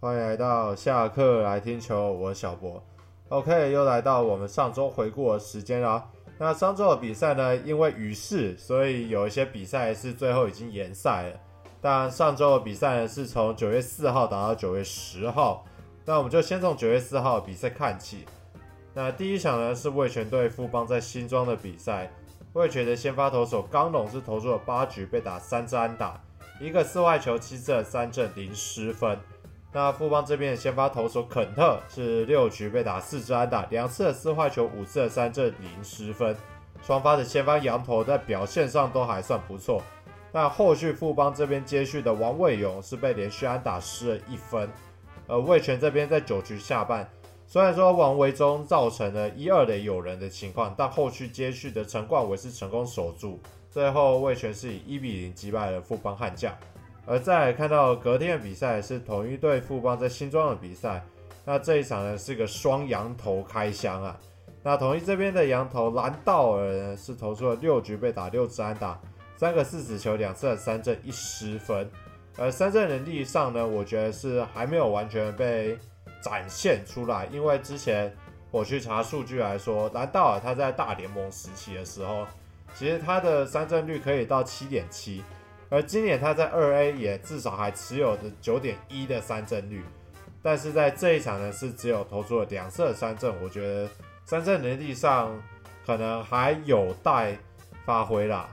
[0.00, 2.80] 欢迎来到下课来听球，我是小博。
[3.30, 6.08] OK，又来到我们上周回顾的时间了。
[6.38, 11.40] 那上周的比赛呢，因为雨势，所以有一些比赛是最后已经延赛了。
[11.80, 15.64] 但上周的比赛呢，是从九月四号打到九月十号。
[16.04, 18.24] 那我们就先从九月四号比赛看起。
[18.94, 22.08] 那第一场呢，是味全对富邦在新庄的比赛。
[22.52, 26.22] 味全的先发投手刚龙是投出了八局，被打三支安打，
[26.60, 29.18] 一个四坏球，七次三振，零失分。
[29.80, 36.36] 那富邦这边的先发投手肯特是六局被打四支安打，两次的四坏球，五次的三振，零失分。
[36.82, 39.80] 双方的先发洋投在表现上都还算不错。
[40.32, 44.68] 那后续富邦这边接续的王卫勇是被连续安打失了一分。
[45.28, 47.08] 而味全这边在九局下半，
[47.46, 53.38] 虽然说王维中造成了一二垒有人的情况，但后续接续的陈冠伟是成功守住，
[53.70, 56.52] 最后味全是以一比零击败了富邦悍将。
[57.08, 61.02] 而再看到隔天的比赛是统一队富邦在新庄的比赛，
[61.46, 64.14] 那这一场呢是个双羊头开箱啊。
[64.62, 69.00] 那统一这边的羊头兰道尔呢是投出了六局被打六支安打，
[69.38, 71.88] 三个四死球，两次的三振，一失分。
[72.36, 75.78] 而三振能力上呢，我觉得是还没有完全被
[76.20, 78.14] 展现出来，因为之前
[78.50, 82.26] 我去查数据来说，兰道尔他在大联盟时期的时候，
[82.74, 85.24] 其实他的三振率可以到七点七。
[85.70, 89.84] 而今年他在二 A 也至少还持有着九点一的三振率，
[90.42, 93.88] 但是在这一场呢是只有投出了两次的三振，我觉得
[94.24, 95.38] 三振能力上
[95.84, 97.36] 可能还有待
[97.84, 98.48] 发挥啦。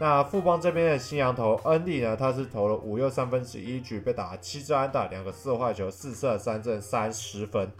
[0.00, 7.70] 那富邦这边的新洋投恩利呢，他是投了五又三分之一局，被打七支安打，两个四坏球，四射三振，三十分。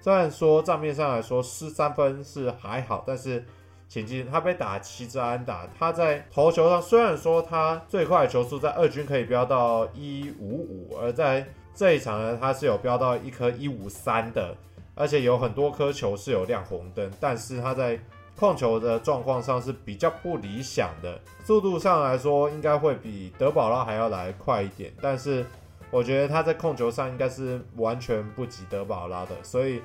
[0.00, 3.44] 虽然说账面上来说失三分是还好，但是。
[3.92, 14.56] 前进，他被打七支安打，他在投球上虽然说他最快的球速在二军可以飙到一五五，而在这一场呢，他是有飙到一颗一五三的，
[14.94, 18.00] 而且有很多颗球是有亮红灯，但是他在
[18.34, 25.44] 控球的状况上是比较不理想的，速度上来说应该会比德保拉还要来快一点，但是
[25.90, 29.82] 我觉得他在控球上应该是完全不及德保拉的，所以。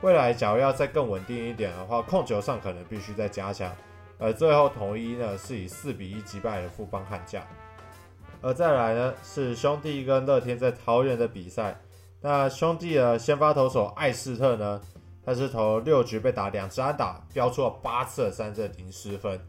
[0.00, 3.74] 未来假如要再更稳定一点的话，控球上可能必须再加强。
[4.18, 7.42] 而最后统一呢是以四比一击败了富邦悍将。
[8.40, 11.76] 而再来呢是兄弟跟乐天在桃园的比赛。
[12.20, 14.80] 那兄弟的先发投手艾斯特呢，
[15.24, 19.40] 他是投六局被打两支安打，飙出了八次的三振零失分。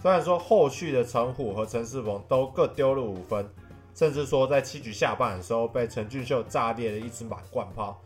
[0.00, 3.48] 虽然说后续的陈虎和陈世鹏都各丢了五分，
[3.94, 7.98] 甚至说在七局下半的时候被陈俊秀炸裂了一支满贯炮。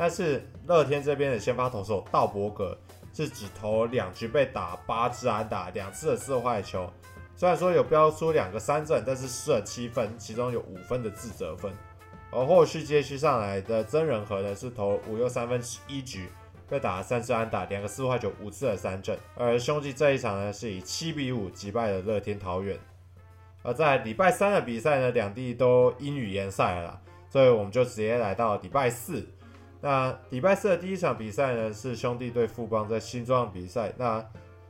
[0.00, 2.74] 但是乐天这边的先发投手道伯格
[3.12, 6.90] 是只投两局被打八支安打，两次的四坏球，
[7.36, 11.70] 虽然说有飙出两个三振，但是失了七分，其中有五分的自责分。
[12.30, 16.30] 而后续接续上来的曾仁和呢是投五又三分一局
[16.66, 19.18] 被打了三次安打，两个四坏球，五次的三振。
[19.36, 22.78] 而兄弟这一场呢是以七比五击败了乐天桃园。
[23.62, 29.28] 而在礼拜三的比赛呢，两地都因雨延赛了，所以我们就直接来到礼拜四。
[29.82, 33.92] 那礼拜四的第一场比赛呢，是兄弟对富邦在新庄比赛。
[33.96, 34.22] 那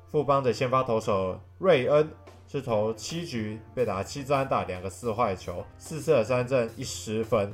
[0.08, 2.08] 富邦的先发投手瑞恩
[2.46, 7.52] 是投七局被打七支安打，两个四坏球，四次的三振，一十分。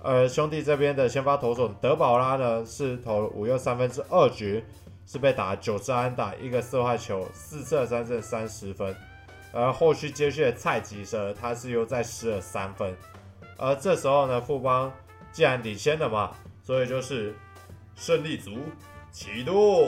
[0.00, 4.62] 而兄弟这边的先发投手德保拉呢，是投五又三分之二局，
[5.04, 8.94] 是被打九支安打，一个四坏球，四次的三振，三十分。
[9.52, 12.94] 而后续接续的蔡吉舍，他是又再失了三分。
[13.56, 14.92] 而这时候呢，富邦
[15.32, 16.30] 既然领先了嘛。
[16.64, 17.34] 所以就是
[17.94, 18.52] 胜利组
[19.12, 19.86] 启动，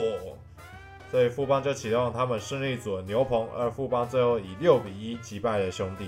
[1.11, 6.07] 所以富邦就启动他们胜利组的牛棚，而富邦最后以六比一击败了兄弟。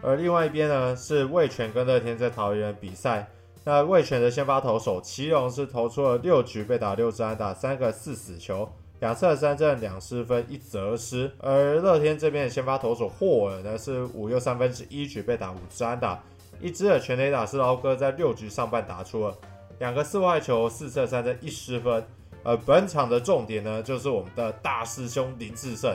[0.00, 3.28] 而另外一边呢，是魏全跟乐天在桃园比赛。
[3.64, 8.68] 那魏全的先发投手祁隆是投出了六局被打六支安打，三个四死球，
[8.98, 11.30] 两次三振，两失分，一责失。
[11.38, 16.20] 而乐天这边的先发投手霍尔呢，是五又三分之一局被打五支安打，
[16.60, 19.36] 一支的全垒打是捞哥在六局上半打出了。
[19.82, 22.06] 两个四坏球，四射三振，一失分。
[22.44, 25.92] 而本场的重点呢，就是我们的大师兄林志胜，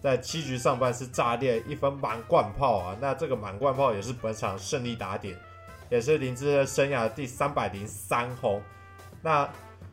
[0.00, 2.96] 在七局上半是炸裂一分满贯炮啊！
[3.00, 5.36] 那这个满贯炮也是本场胜利打点，
[5.88, 8.60] 也是林志胜生涯第三百零三轰。
[9.22, 9.48] 那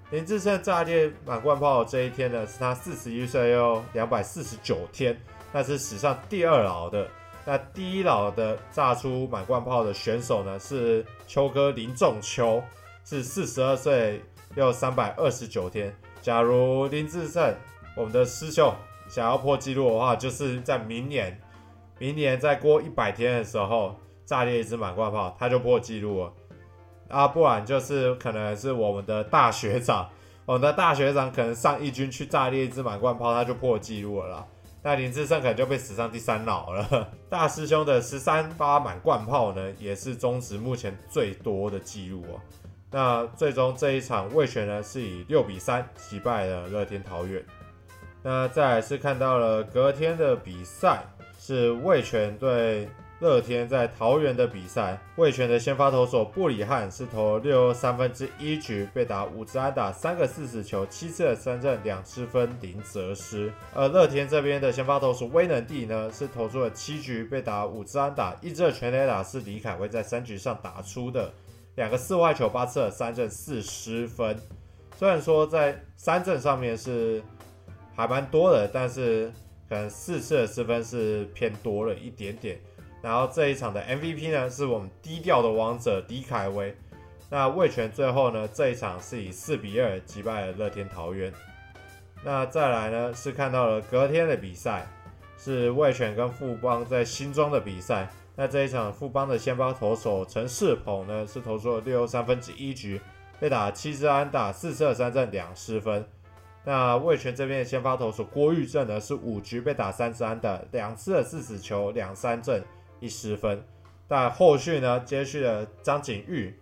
[0.09, 5.15] 林志胜炸裂满贯炮这一天呢，是他四十一岁又两百四十九天，
[5.51, 7.07] 那是史上第二老的。
[7.45, 12.59] 那第一老的炸出满贯炮的选手呢，是秋哥林仲秋。
[13.05, 14.21] 是四十二岁
[14.55, 15.95] 又三百二十九天。
[16.21, 17.55] 假如林志胜，
[17.95, 18.73] 我们的师兄
[19.07, 21.39] 想要破纪录的话，就是在明年，
[21.99, 26.33] 明年再过一百天的时候炸裂一支满贯炮，他就破纪录了。
[27.07, 30.09] 啊，不然就是可能是我们的大学长，
[30.47, 34.43] 我们的大学长可能上一军去炸裂一支满贯炮，他就破纪录了。
[34.81, 37.07] 那林志胜可能就被史上第三老了。
[37.29, 42.41] 大师兄的十三发满贯炮呢，也是中职目前最多的纪录哦。
[42.95, 47.43] 那最终这一场味全呢是以六比三击败了乐天桃园。
[48.23, 51.03] 那再来是看到了隔天的比赛，
[51.37, 52.87] 是味全对
[53.19, 54.97] 乐天在桃园的比赛。
[55.17, 63.51] 味全的先发投手布里汉是投六三分之一局，被打五支安打，三个四死球，七次的三振，两失分，零责失。
[63.73, 71.29] 而乐天这边的先发投手威能帝呢，是投出了七局，被打五支安打，一支的全垒打是李凯威在三局上打出的。
[71.75, 74.37] 两个四坏球，八次的三振，四失分。
[74.97, 77.21] 虽然说在三振上面是
[77.95, 79.31] 还蛮多的，但是
[79.67, 82.57] 可能四次的失分是偏多了一点点。
[83.01, 86.75] 然后这一场的 MVP 呢，是我们低调的王者迪凯威。
[87.29, 91.31] 那味全最后呢，这一场是以四比二击败了乐天桃园。
[92.23, 94.87] 那再来呢，是看到了隔天的比赛，
[95.37, 98.07] 是味全跟富邦在新庄的比赛。
[98.35, 102.99] 那这一场富邦的先发投手陈世鹏呢，是投出了六又三分之一局，
[103.39, 106.05] 被打七支安打，四次三振，两失分。
[106.65, 112.61] 那魏全这边的先发投手郭玉正呢，是五局被打三支安打，两次的四死球，两三振，
[112.99, 113.63] 一失分。
[114.07, 116.53] 但后续呢，接续了张景玉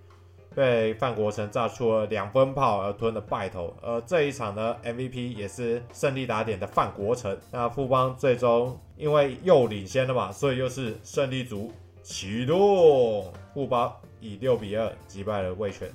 [0.56, 7.38] 被范国成炸出了两分炮而吞了败头，而这一场呢，MVP 也是胜利打点的范国成。
[7.52, 8.80] 那富邦最终。
[8.96, 11.74] 因为又领先了嘛，所以又是胜利组
[12.04, 13.34] 启动。
[13.52, 15.90] 富邦以六比二击败了味全。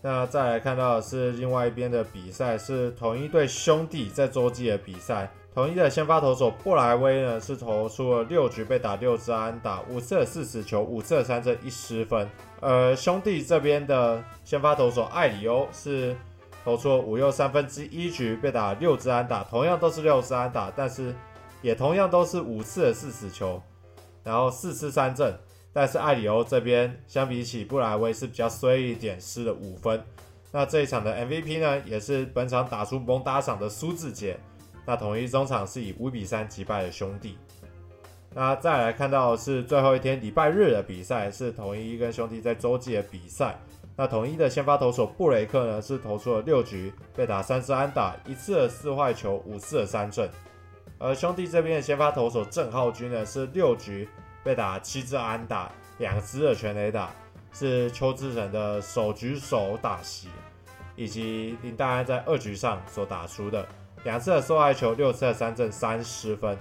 [0.00, 5.28] 那再来看到的是另外一边的比赛，是同一对兄弟在洲际的比赛。
[5.54, 12.28] 统一的先发投手布莱威呢，是投出了六局被打六支安打，五次的四死球，五次的三振，一失分。
[12.60, 16.16] 而兄弟这边的先发投手艾里欧是
[16.64, 21.14] 投出了五又三分之一局被打六支安打，同样都是六支安打，但是。
[21.62, 23.62] 也同样都是五次的四死球，
[24.24, 25.38] 然后四次三振，
[25.72, 30.04] 但是艾里欧这边相比起布莱威是比较衰一点，失了五分。
[30.50, 34.36] 那这一场的 MVP 呢，也是本场打出猛打赏的苏智杰。
[34.84, 37.38] 那统一中场是以五比三击败了兄弟。
[38.34, 43.58] 那再来看到是最后一天礼拜日的比赛，是统一跟兄弟在洲际的比赛。
[43.94, 50.28] 那统一的先发投手布雷克呢，是投出了六局，被打三支安打，一次的四坏球，五次的三振。
[50.98, 54.08] 而兄弟这边的先发投手郑浩均呢，是六局
[54.42, 57.10] 被打七支安打，两支的全垒打，
[57.52, 60.28] 是邱志成的首局首打席，
[60.96, 63.66] 以及林大安在二局上所打出的
[64.04, 66.56] 两次的受害球，六次的三振，三失分。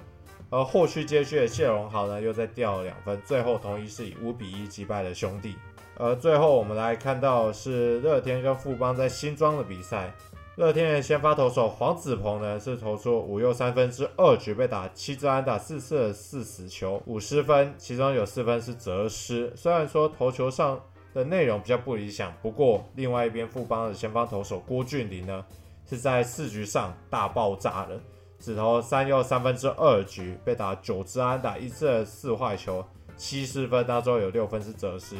[0.49, 5.55] 而后续接续的谢荣豪呢，又再掉了两分，最后同一是以五比一击败了兄弟。
[5.97, 10.13] 而最后我们来看到是乐天跟富邦在新庄的比赛。
[10.57, 19.51] 乐天的先发投手黄子鹏呢，是投出五又三分之二局，被打七支安打，四次的四死球，五失分，其中有四分是责失。
[19.55, 20.79] 虽然说投球上
[21.13, 25.45] 的内容比较不理想，不过另外一边富邦的先发投手郭俊麟呢，
[25.89, 27.99] 是在四局上大爆炸了，
[28.39, 32.85] 只投三又三分之二局，被打九支安打，一次四坏球，
[33.17, 35.15] 七十分，当中有六分是责失。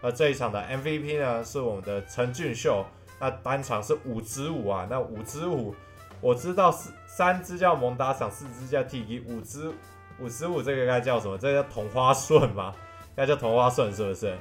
[0.00, 2.84] 而这一场的 MVP 呢，是我们的陈俊秀。
[3.20, 5.74] 那单场是五支五啊，那五支五，
[6.20, 9.72] 我知道是三支叫蒙打赏，四支叫 TK，五支
[10.18, 11.38] 五支五这个该叫什么？
[11.38, 12.74] 这个叫同花顺吗？
[13.14, 14.36] 该叫同花顺是不是？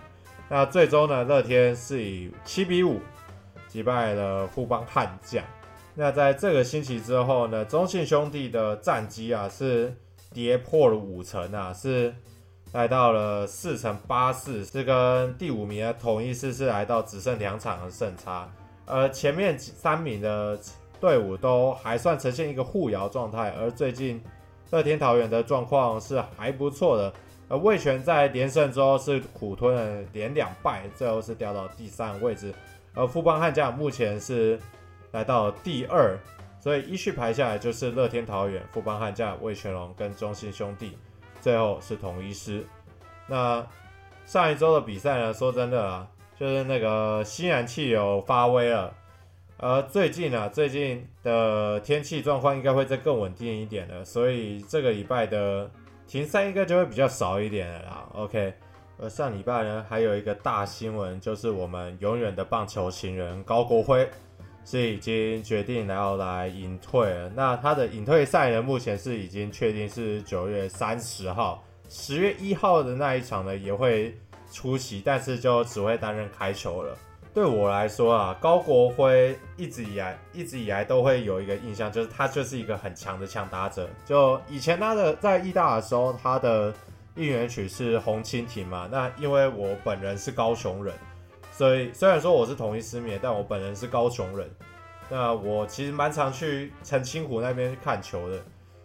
[0.50, 3.00] 那最终呢，乐天是以七比五
[3.68, 5.42] 击败了富邦悍将。
[5.96, 9.96] 那在这个星期之后呢，中信兄弟的战绩啊是
[10.34, 12.14] 跌破了五成啊，是
[12.72, 18.50] 来到了四成八四，是跟第五名的统一狮是来到只剩两场的胜差。
[18.86, 20.60] 而前面三名的
[21.00, 24.20] 队伍都还算呈现一个互摇状态，而最近
[24.72, 27.14] 乐天桃园的状况是还不错的。
[27.50, 32.52] 而味全在连胜之后是苦吞了连两败，最后是掉到第三位置。
[32.96, 34.60] 而富邦悍将目前是
[35.14, 36.20] 来到第二，
[36.60, 40.98] 所以依序排下来就是乐天桃园、富邦悍将、味全龙跟中信兄弟，
[41.40, 42.66] 最后是统一狮。
[43.28, 43.66] 那
[44.26, 45.34] 上一周的比赛呢？
[45.34, 46.06] 说真的啊。
[46.36, 48.92] 就是那个新燃气流发威了，
[49.58, 55.70] 而最近啊，最近的天气状况应该会再更稳定一点了，所以这个礼拜的
[56.08, 58.10] 停赛应该就会比较少一点了啦。
[58.14, 58.52] OK，
[58.98, 64.10] 而上礼拜呢，还有一个大新闻，就是我们永远的棒球情人高国辉
[64.66, 67.32] 是已经决定要来隐退了。
[67.36, 74.16] 那他的隐退赛呢，目前是已经确定是九月三十号，十月一号的那一场呢，也会。
[74.52, 76.96] 出席，但是就只会担任开球了。
[77.34, 83.90] 对我来说啊，高国辉一直以来一直以来都会有一个印象，就是他就是一个很强的强打者。
[84.06, 86.72] 就以前他的在义大的时候，他的
[87.16, 88.88] 应援曲是红蜻蜓嘛。
[88.92, 90.94] 那因为我本人是高雄人，
[91.56, 94.50] 所以虽然说我是统一狮迷，但我本人是高雄人。
[95.10, 98.42] 那我其实蛮常去澄清湖那边看球的，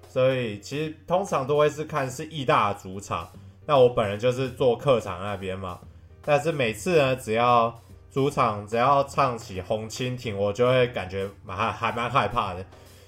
[0.08, 3.26] 所以其实通常都会是看是义大主场。
[3.64, 5.78] 那我本人就是坐客场那边嘛。
[6.22, 7.74] 但是每次呢，只要
[8.10, 12.66] 主场只要唱起红蜻蜓，我就会感觉蛮还蛮害怕的，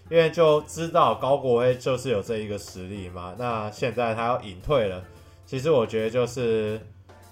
[0.09, 3.35] 因为就知道高国威就是有这一个实力嘛。
[3.37, 5.05] 那现在他要隐退了，
[5.45, 6.81] 其实我觉得就是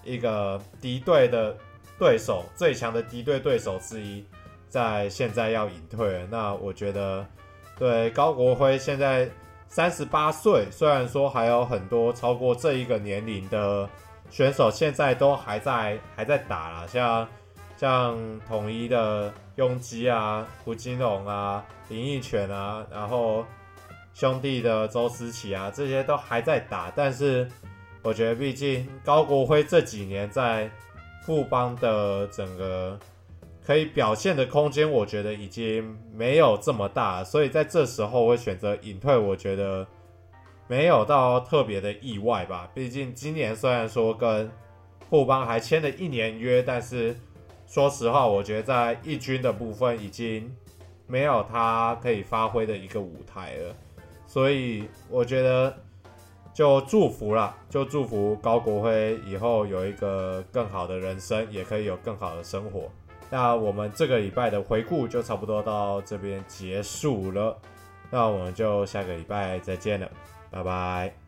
[0.05, 1.57] 一个敌对的
[1.99, 4.25] 对手，最强的敌对对手之一，
[4.69, 6.27] 在现在要隐退了。
[6.31, 7.27] 那我觉得
[7.79, 9.29] 对高国辉现在
[9.69, 13.89] 三十八岁，虽然说还有很多超过这一个年龄的
[14.31, 17.29] 选手，现在都还在还在打啦，像。
[17.81, 23.47] 像统一的雍基啊、胡金龙啊、林益全啊，然后
[24.13, 26.93] 兄弟的周思齐啊，这些都还在打。
[26.97, 27.49] 但是
[28.03, 30.69] 我觉得，毕竟高国辉这几年在
[31.29, 32.99] 富邦的整个
[33.63, 39.87] 可以表现的空间，我觉得已经没有这么大，所以在这时候会选择隐退，我觉得
[40.69, 42.67] 没有到特别的意外吧。
[42.73, 44.51] 毕竟今年虽然说跟
[45.11, 47.15] 富邦还签了一年约，但是。
[47.67, 50.51] 说实话，我觉得在一军的部分已经
[51.07, 53.77] 没有他可以发挥的一个舞台了，
[54.27, 55.77] 所以我觉得
[56.59, 62.91] 就祝福了，就祝福高国辉以后有一个更好的人生，也可以有更好的生活。
[63.31, 67.57] 那我们这个礼拜的回顾就差不多到这边结束了，
[68.11, 70.11] 那我们就下个礼拜再见了，
[70.51, 71.28] 拜拜。